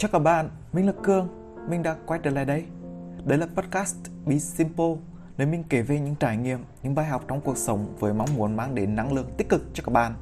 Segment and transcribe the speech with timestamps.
[0.00, 1.28] Chào các bạn, mình là Cương,
[1.68, 2.64] mình đã quay trở lại đây.
[3.24, 3.96] Đây là podcast
[4.26, 4.94] Be Simple,
[5.38, 8.28] nơi mình kể về những trải nghiệm, những bài học trong cuộc sống với mong
[8.36, 10.14] muốn mang đến năng lượng tích cực cho các bạn.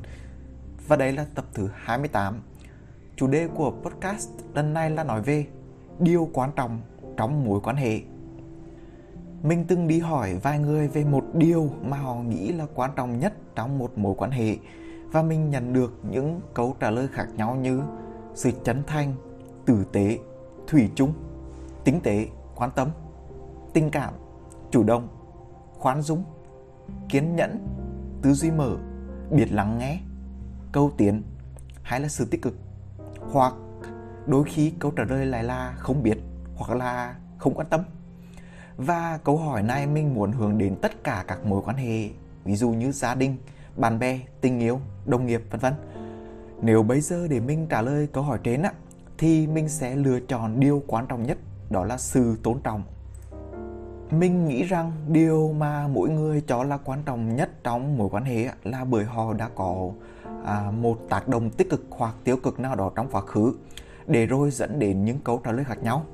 [0.89, 2.43] Và đây là tập thứ 28.
[3.17, 5.47] Chủ đề của podcast lần này là nói về
[5.99, 6.81] điều quan trọng
[7.17, 8.01] trong mối quan hệ.
[9.43, 13.19] Mình từng đi hỏi vài người về một điều mà họ nghĩ là quan trọng
[13.19, 14.57] nhất trong một mối quan hệ
[15.13, 17.83] và mình nhận được những câu trả lời khác nhau như
[18.35, 19.15] sự chân thành,
[19.69, 20.19] tử tế,
[20.67, 21.13] thủy chung,
[21.85, 22.89] tính tế, quan tâm,
[23.73, 24.15] tình cảm,
[24.71, 25.09] chủ động,
[25.79, 26.25] khoan dung,
[27.09, 27.67] kiên nhẫn,
[28.23, 28.77] tư duy mở,
[29.31, 30.01] biết lắng nghe,
[30.73, 31.23] câu tiến
[31.83, 32.55] hay là sự tích cực.
[33.33, 33.55] Hoặc
[34.27, 36.19] đôi khi câu trả lời lại là không biết
[36.57, 37.81] hoặc là không quan tâm.
[38.77, 42.09] Và câu hỏi này mình muốn hướng đến tất cả các mối quan hệ,
[42.45, 43.37] ví dụ như gia đình,
[43.77, 45.75] bạn bè, tình yêu, đồng nghiệp vân vân.
[46.63, 48.73] Nếu bây giờ để mình trả lời câu hỏi trên á
[49.19, 51.39] thì mình sẽ lựa chọn điều quan trọng nhất
[51.71, 52.83] đó là sự tôn trọng.
[54.11, 58.25] Mình nghĩ rằng điều mà mỗi người cho là quan trọng nhất trong mối quan
[58.25, 59.91] hệ là bởi họ đã có
[60.45, 63.55] à, một tác động tích cực hoặc tiêu cực nào đó trong quá khứ
[64.07, 66.05] để rồi dẫn đến những câu trả lời khác nhau.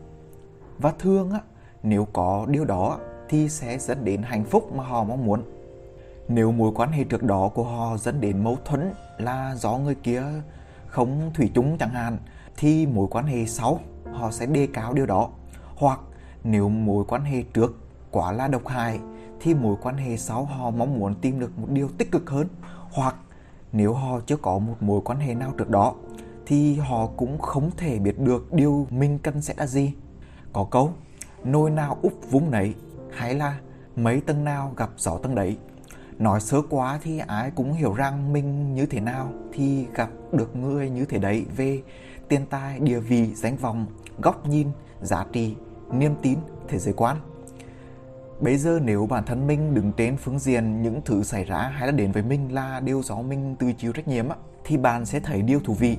[0.78, 1.40] Và thường á,
[1.82, 5.42] nếu có điều đó thì sẽ dẫn đến hạnh phúc mà họ mong muốn.
[6.28, 9.94] Nếu mối quan hệ trước đó của họ dẫn đến mâu thuẫn là do người
[9.94, 10.22] kia
[10.86, 12.18] không thủy chung chẳng hạn
[12.56, 13.80] thì mối quan hệ sau
[14.12, 15.28] họ sẽ đề cao điều đó.
[15.76, 16.00] Hoặc
[16.44, 17.76] nếu mối quan hệ trước
[18.10, 19.00] quá là độc hại
[19.40, 22.48] thì mối quan hệ sau họ mong muốn tìm được một điều tích cực hơn.
[22.92, 23.16] Hoặc
[23.72, 25.94] nếu họ chưa có một mối quan hệ nào trước đó
[26.46, 29.92] thì họ cũng không thể biết được điều mình cần sẽ là gì.
[30.52, 30.92] Có câu,
[31.44, 32.74] nồi nào úp vung nấy
[33.12, 33.58] hay là
[33.96, 35.56] mấy tầng nào gặp gió tầng đấy
[36.18, 40.56] nói sớ quá thì ai cũng hiểu rằng mình như thế nào thì gặp được
[40.56, 41.82] người như thế đấy về
[42.28, 43.86] tiền tài địa vị danh vọng
[44.22, 44.68] góc nhìn
[45.02, 45.56] giá trị
[45.92, 47.16] niềm tin thế giới quan.
[48.40, 51.86] Bây giờ nếu bản thân mình đứng trên phương diện những thứ xảy ra hay
[51.86, 54.28] là đến với mình là điều do mình tự chịu trách nhiệm
[54.64, 55.96] thì bạn sẽ thấy điều thú vị.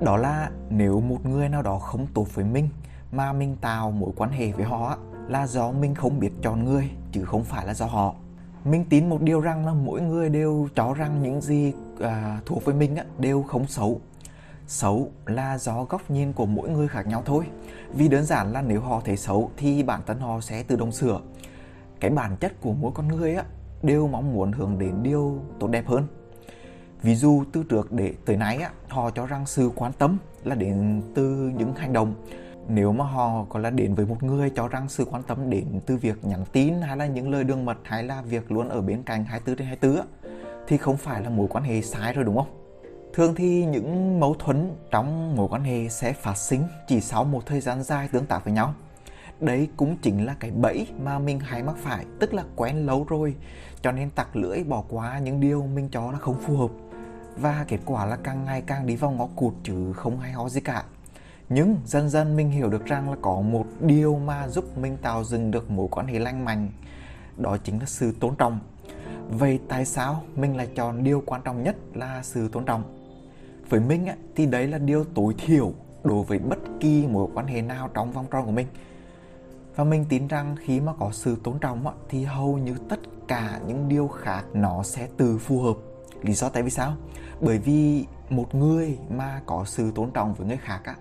[0.00, 2.68] Đó là nếu một người nào đó không tốt với mình
[3.12, 6.90] mà mình tạo mối quan hệ với họ là do mình không biết chọn người
[7.12, 8.14] chứ không phải là do họ.
[8.64, 12.64] Mình tin một điều rằng là mỗi người đều cho rằng những gì à, thuộc
[12.64, 14.00] với mình á, đều không xấu
[14.66, 17.44] xấu là do góc nhìn của mỗi người khác nhau thôi.
[17.94, 20.92] Vì đơn giản là nếu họ thấy xấu thì bản thân họ sẽ tự động
[20.92, 21.20] sửa.
[22.00, 23.44] Cái bản chất của mỗi con người á,
[23.82, 26.06] đều mong muốn hướng đến điều tốt đẹp hơn.
[27.02, 30.54] Ví dụ, từ trước để tới nay á, họ cho rằng sự quan tâm là
[30.54, 32.14] đến từ những hành động.
[32.68, 35.80] Nếu mà họ có là đến với một người cho rằng sự quan tâm đến
[35.86, 38.80] từ việc nhắn tin hay là những lời đường mật hay là việc luôn ở
[38.80, 40.06] bên cạnh 24 trên 24
[40.66, 42.63] thì không phải là mối quan hệ sai rồi, đúng không?
[43.14, 47.46] Thường thì những mâu thuẫn trong mối quan hệ sẽ phát sinh chỉ sau một
[47.46, 48.74] thời gian dài tương tác với nhau.
[49.40, 53.06] Đấy cũng chính là cái bẫy mà mình hay mắc phải, tức là quen lâu
[53.08, 53.34] rồi,
[53.82, 56.70] cho nên tặc lưỡi bỏ qua những điều mình cho là không phù hợp.
[57.36, 60.48] Và kết quả là càng ngày càng đi vào ngõ cụt chứ không hay ho
[60.48, 60.84] gì cả
[61.48, 65.24] nhưng dần dần mình hiểu được rằng là có một điều mà giúp mình tạo
[65.24, 66.70] dựng được mối quan hệ lành mạnh
[67.36, 68.58] đó chính là sự tôn trọng
[69.30, 73.03] vậy tại sao mình lại chọn điều quan trọng nhất là sự tôn trọng
[73.68, 75.72] với mình thì đấy là điều tối thiểu
[76.04, 78.66] đối với bất kỳ mối quan hệ nào trong vòng tròn của mình.
[79.76, 83.60] Và mình tin rằng khi mà có sự tôn trọng thì hầu như tất cả
[83.66, 85.76] những điều khác nó sẽ từ phù hợp.
[86.22, 86.94] Lý do tại vì sao?
[87.40, 90.96] Bởi vì một người mà có sự tôn trọng với người khác á,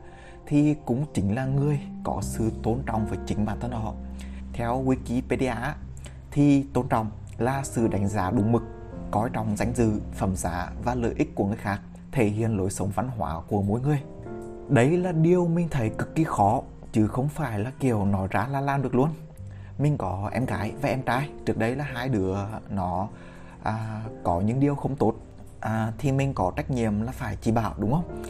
[0.46, 3.94] thì cũng chính là người có sự tôn trọng với chính bản thân họ.
[4.54, 5.72] Theo Wikipedia
[6.32, 8.64] thì tôn trọng là sự đánh giá đúng mực,
[9.12, 11.82] coi trọng danh dự, phẩm giá và lợi ích của người khác,
[12.14, 14.00] thể hiện lối sống văn hóa của mỗi người.
[14.70, 18.48] Đấy là điều mình thấy cực kỳ khó chứ không phải là kiểu nói ra
[18.48, 19.10] là làm được luôn.
[19.80, 22.36] Mình có em gái và em trai, trước đây là hai đứa
[22.70, 23.08] nó
[23.64, 25.14] à, có những điều không tốt
[25.60, 28.24] à, thì mình có trách nhiệm là phải chỉ bảo đúng không?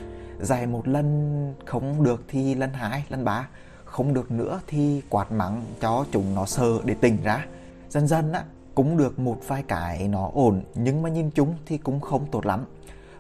[0.44, 3.48] dạy một lần không được thì lần hai lần ba
[3.86, 7.46] không được nữa thì quạt mắng cho chúng nó sợ để tỉnh ra
[7.90, 8.44] dần dần á
[8.76, 12.46] cũng được một vài cái nó ổn nhưng mà nhìn chúng thì cũng không tốt
[12.46, 12.66] lắm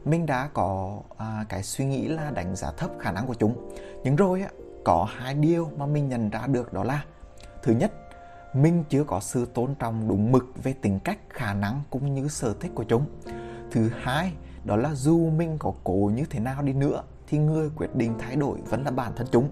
[0.05, 3.71] mình đã có à, cái suy nghĩ là đánh giá thấp khả năng của chúng.
[4.03, 4.49] Nhưng rồi á
[4.85, 7.03] có hai điều mà mình nhận ra được đó là
[7.63, 7.91] thứ nhất
[8.53, 12.27] mình chưa có sự tôn trọng đúng mực về tính cách khả năng cũng như
[12.27, 13.05] sở thích của chúng.
[13.71, 14.33] Thứ hai
[14.63, 18.13] đó là dù mình có cố như thế nào đi nữa thì người quyết định
[18.19, 19.49] thay đổi vẫn là bản thân chúng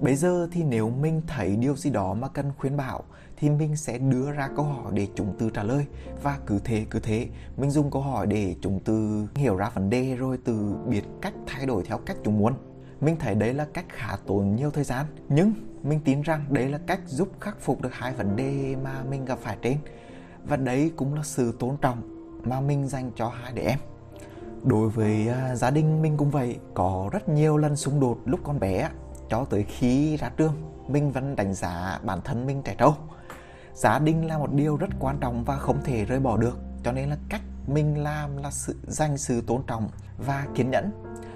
[0.00, 3.04] bây giờ thì nếu mình thấy điều gì đó mà cần khuyên bảo,
[3.36, 5.86] thì mình sẽ đưa ra câu hỏi để chúng từ trả lời.
[6.22, 9.90] Và cứ thế cứ thế, mình dùng câu hỏi để chúng từ hiểu ra vấn
[9.90, 12.54] đề rồi từ biết cách thay đổi theo cách chúng muốn.
[13.00, 15.52] Mình thấy đấy là cách khá tốn nhiều thời gian, nhưng
[15.82, 19.24] mình tin rằng đấy là cách giúp khắc phục được hai vấn đề mà mình
[19.24, 19.78] gặp phải trên.
[20.44, 21.98] Và đấy cũng là sự tôn trọng
[22.44, 23.78] mà mình dành cho hai đứa em.
[24.62, 28.40] Đối với à, gia đình mình cũng vậy, có rất nhiều lần xung đột lúc
[28.44, 28.90] con bé
[29.34, 30.54] cho tới khi ra trường
[30.88, 32.94] mình vẫn đánh giá bản thân mình trẻ trâu.
[33.74, 36.92] Gia đình là một điều rất quan trọng và không thể rời bỏ được, cho
[36.92, 39.88] nên là cách mình làm là sự dành sự tôn trọng
[40.18, 40.90] và kiên nhẫn.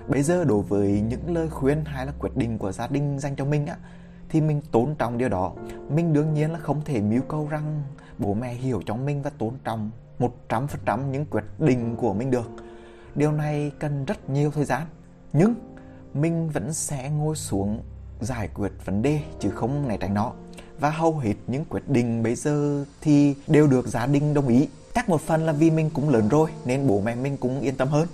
[0.09, 3.37] Bây giờ đối với những lời khuyên hay là quyết định của gia đình dành
[3.37, 3.77] cho mình á,
[4.29, 5.53] thì mình tôn trọng điều đó.
[5.89, 7.83] Mình đương nhiên là không thể mưu cầu rằng
[8.19, 9.91] bố mẹ hiểu cho mình và tôn trọng
[10.49, 12.50] 100% những quyết định của mình được.
[13.15, 14.87] Điều này cần rất nhiều thời gian,
[15.33, 15.55] nhưng
[16.14, 17.82] mình vẫn sẽ ngồi xuống
[18.20, 20.32] giải quyết vấn đề chứ không né tránh nó.
[20.81, 24.69] Và hầu hết những quyết định bây giờ thì đều được gia đình đồng ý.
[24.94, 27.76] Chắc một phần là vì mình cũng lớn rồi nên bố mẹ mình cũng yên
[27.76, 28.08] tâm hơn.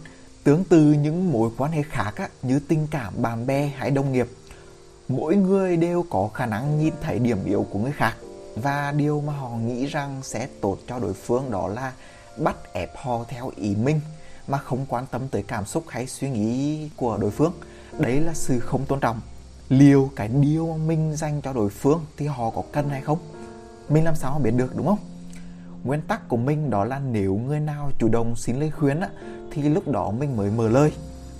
[0.45, 4.13] Tương tự những mối quan hệ khác á, như tình cảm bạn bè hay đồng
[4.13, 4.29] nghiệp
[5.09, 8.17] mỗi người đều có khả năng nhìn thấy điểm yếu của người khác.
[8.57, 11.93] Và điều mà họ nghĩ rằng sẽ tốt cho đối phương đó là
[12.39, 14.01] bắt ép họ theo ý mình
[14.47, 17.53] mà không quan tâm tới cảm xúc hay suy nghĩ của đối phương
[17.99, 19.21] đấy là sự không tôn trọng.
[19.69, 23.19] Liệu cái điều mà mình dành cho đối phương thì họ có cần hay không?
[23.89, 24.99] Mình làm sao mà biết được đúng không?
[25.85, 29.09] Nguyên tắc của mình đó là nếu người nào chủ động xin lời khuyên á,
[29.51, 30.93] thì lúc đó mình mới mở lời.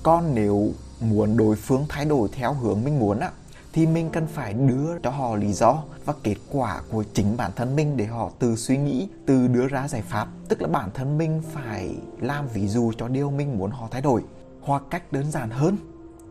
[0.03, 0.69] Còn nếu
[1.01, 3.31] muốn đối phương thay đổi theo hướng mình muốn á,
[3.73, 7.51] thì mình cần phải đưa cho họ lý do và kết quả của chính bản
[7.57, 10.29] thân mình để họ từ suy nghĩ từ đưa ra giải pháp.
[10.49, 14.03] Tức là bản thân mình phải làm ví dụ cho điều mình muốn họ thay
[14.03, 14.23] đổi.
[14.61, 15.77] Hoặc cách đơn giản hơn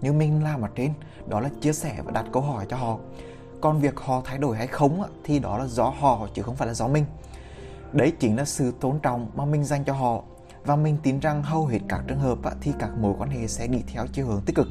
[0.03, 0.94] như mình làm ở trên,
[1.27, 2.97] đó là chia sẻ và đặt câu hỏi cho họ.
[3.61, 6.67] Còn việc họ thay đổi hay không thì đó là do họ chứ không phải
[6.67, 7.05] là do mình.
[7.94, 10.23] Đấy chính là sự tôn trọng mà mình dành cho họ.
[10.65, 13.67] Và mình tin rằng hầu hết các trường hợp thì các mối quan hệ sẽ
[13.67, 14.67] đi theo chiều hướng tích cực.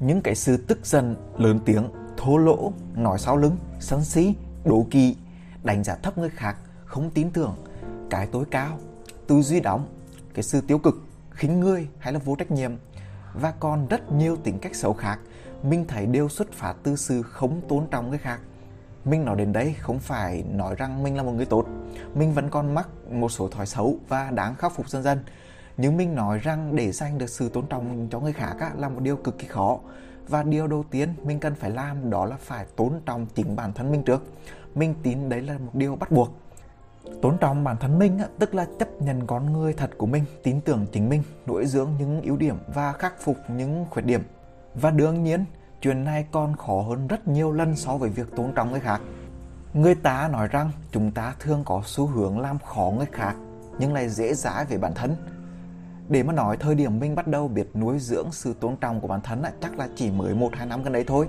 [0.00, 4.86] Những cái sự tức giận, lớn tiếng, thô lỗ, nói sau lưng, sân si, đố
[4.90, 5.16] kỵ,
[5.62, 7.56] đánh giá thấp người khác, không tin tưởng,
[8.10, 8.78] cái tối cao,
[9.26, 9.88] tư duy đóng,
[10.34, 10.94] cái sự tiêu cực,
[11.30, 12.72] khinh người hay là vô trách nhiệm
[13.40, 15.18] và còn rất nhiều tính cách xấu khác.
[15.62, 18.40] Mình thấy đều xuất phát từ sự không tôn trọng người khác.
[19.04, 21.66] Mình nói đến đây không phải nói rằng mình là một người tốt.
[22.14, 25.18] Mình vẫn còn mắc một số thói xấu và đáng khắc phục dần dần.
[25.76, 28.88] Nhưng mình nói rằng để dành được sự tôn trọng cho người khác á, là
[28.88, 29.78] một điều cực kỳ khó.
[30.28, 33.72] Và điều đầu tiên mình cần phải làm đó là phải tôn trọng chính bản
[33.72, 34.22] thân mình trước.
[34.74, 36.30] Mình tin đấy là một điều bắt buộc
[37.22, 40.24] tôn trọng bản thân mình á, tức là chấp nhận con người thật của mình
[40.42, 44.22] tin tưởng chính mình nuôi dưỡng những ưu điểm và khắc phục những khuyết điểm.
[44.74, 45.44] Và đương nhiên
[45.82, 49.00] chuyện này còn khó hơn rất nhiều lần so với việc tôn trọng người khác.
[49.74, 53.34] Người ta nói rằng chúng ta thường có xu hướng làm khó người khác
[53.78, 55.16] nhưng lại dễ dãi về bản thân.
[56.08, 59.08] Để mà nói thời điểm mình bắt đầu biết nuôi dưỡng sự tôn trọng của
[59.08, 61.26] bản thân á, chắc là chỉ mới một hai năm gần đây thôi.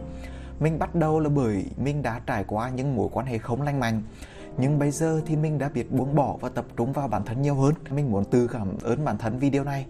[0.59, 3.79] Mình bắt đầu là bởi mình đã trải qua những mối quan hệ không lành
[3.79, 4.03] mạnh
[4.57, 7.41] nhưng bây giờ thì mình đã biết buông bỏ và tập trung vào bản thân
[7.41, 7.73] nhiều hơn.
[7.89, 9.85] Mình muốn từ cảm ơn bản thân vì điều này.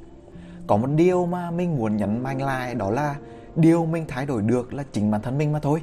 [0.68, 3.16] Có một điều mà mình muốn nhấn mạnh lại, đó là
[3.56, 5.82] điều mình thay đổi được là chính bản thân mình mà thôi.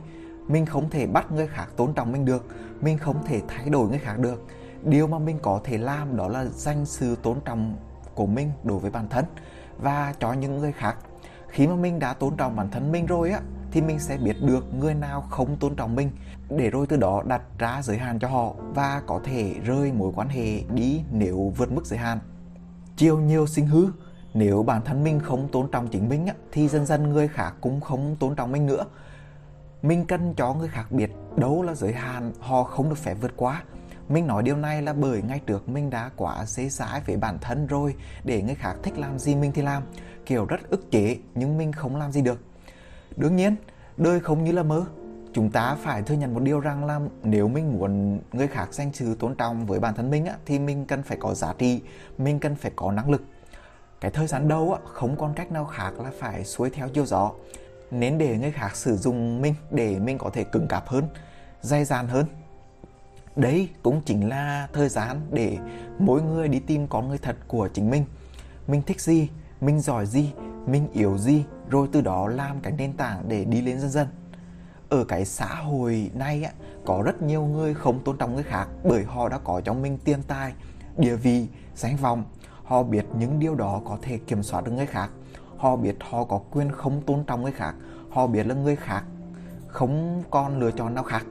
[0.48, 2.46] Mình không thể bắt người khác tôn trọng mình được.
[2.80, 4.46] Mình không thể thay đổi người khác được.
[4.82, 7.76] Điều mà mình có thể làm đó là dành sự tôn trọng
[8.14, 9.24] của mình đối với bản thân
[9.78, 10.96] và cho những người khác.
[11.48, 13.40] Khi mà mình đã tôn trọng bản thân mình rồi á
[13.76, 16.10] thì mình sẽ biết được người nào không tôn trọng mình,
[16.50, 20.12] để rồi từ đó đặt ra giới hạn cho họ và có thể rơi mối
[20.16, 22.18] quan hệ đi nếu vượt mức giới hạn.
[22.96, 23.86] Chiều nhiều sinh hư,
[24.34, 27.80] nếu bản thân mình không tôn trọng chính mình thì dần dần người khác cũng
[27.80, 28.84] không tôn trọng mình nữa.
[29.82, 33.32] Mình cần cho người khác biết đâu là giới hạn, họ không được phép vượt
[33.36, 33.62] qua.
[34.08, 37.38] Mình nói điều này là bởi ngay trước mình đã quá dễ dãi với bản
[37.40, 39.82] thân rồi, để người khác thích làm gì mình thì làm.
[40.26, 42.40] Kiểu rất ức chế, nhưng mình không làm gì được
[43.16, 43.56] đương nhiên
[43.96, 44.84] đời không như là mơ.
[45.32, 48.92] Chúng ta phải thừa nhận một điều rằng là nếu mình muốn người khác dành
[48.92, 51.80] sự tôn trọng với bản thân mình á, thì mình cần phải có giá trị
[52.18, 53.22] mình cần phải có năng lực.
[54.00, 57.06] Cái thời gian đầu á, không còn cách nào khác là phải xuôi theo chiều
[57.06, 57.32] gió.
[57.90, 61.04] Nên để người khác sử dụng mình để mình có thể cứng cáp hơn
[61.60, 62.26] dày dàn hơn.
[63.36, 65.58] Đấy cũng chính là thời gian để
[65.98, 68.04] mỗi người đi tìm con người thật của chính mình.
[68.66, 69.28] Mình thích gì
[69.60, 70.32] mình giỏi gì
[70.66, 74.08] mình yếu gì rồi từ đó làm cái nền tảng để đi lên dần dần.
[74.88, 76.52] Ở cái xã hội này á,
[76.84, 79.98] có rất nhiều người không tôn trọng người khác bởi họ đã có trong mình
[80.04, 80.52] tiền tài
[80.96, 82.24] địa vị danh vọng.
[82.64, 85.10] Họ biết những điều đó có thể kiểm soát được người khác.
[85.56, 87.74] Họ biết họ có quyền không tôn trọng người khác.
[88.10, 89.04] Họ biết là người khác
[89.66, 91.26] không còn lựa chọn nào khác.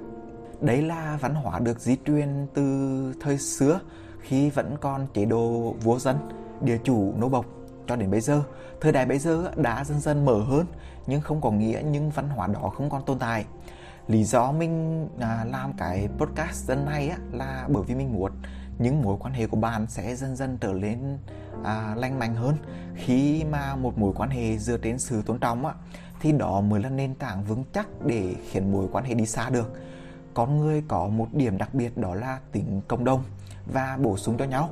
[0.61, 3.79] Đấy là văn hóa được di truyền từ thời xưa
[4.19, 6.17] khi vẫn còn chế độ vua dân
[6.61, 7.45] địa chủ nô bộc
[7.87, 8.43] cho đến bây giờ.
[8.81, 10.65] Thời đại bây giờ đã dần dần mở hơn
[11.07, 13.45] nhưng không có nghĩa những văn hóa đó không còn tồn tại.
[14.07, 18.31] Lý do mình à, làm cái podcast lần này là bởi vì mình muốn
[18.79, 21.17] những mối quan hệ của bạn sẽ dần dần trở nên
[21.63, 22.55] à, lành mạnh hơn.
[22.95, 25.73] Khi mà một mối quan hệ dựa trên sự tôn trọng á,
[26.21, 29.49] thì đó mới là nền tảng vững chắc để khiến mối quan hệ đi xa
[29.49, 29.73] được.
[30.33, 33.23] Con người có một điểm đặc biệt đó là tính cộng đồng
[33.73, 34.69] và bổ sung cho nhau.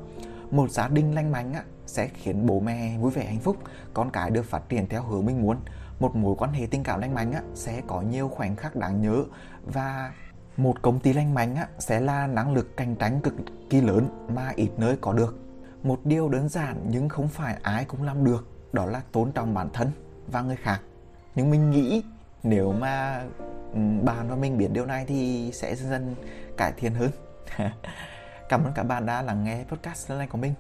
[0.51, 3.57] Một gia đình lành mạnh á, sẽ khiến bố mẹ vui vẻ hạnh phúc
[3.93, 5.57] con cái được phát triển theo hướng mình muốn.
[5.99, 9.01] Một mối quan hệ tình cảm lành mạnh á, sẽ có nhiều khoảnh khắc đáng
[9.01, 9.23] nhớ
[9.65, 10.13] và
[10.57, 13.33] một công ty lành mạnh á, sẽ là năng lực cạnh tranh cực
[13.69, 15.39] kỳ lớn mà ít nơi có được.
[15.83, 19.53] Một điều đơn giản nhưng không phải ai cũng làm được đó là tôn trọng
[19.53, 19.91] bản thân
[20.27, 20.81] và người khác.
[21.35, 22.03] Nhưng mình nghĩ
[22.43, 23.23] nếu mà
[23.73, 26.15] ừ, bạn và mình biết điều này thì sẽ dần dần
[26.57, 27.11] cải thiện hơn.
[28.49, 30.53] Cảm ơn các bạn đã lắng nghe podcast lần này của mình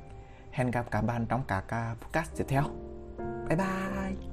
[0.53, 2.63] hẹn gặp các bạn trong các podcast tiếp theo.
[3.47, 4.32] Bye bye.